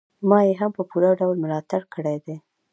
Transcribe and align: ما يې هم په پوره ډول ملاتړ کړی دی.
ما 0.29 0.39
يې 0.47 0.53
هم 0.59 0.71
په 0.77 0.83
پوره 0.89 1.09
ډول 1.19 1.35
ملاتړ 1.43 1.81
کړی 1.93 2.17
دی. 2.25 2.35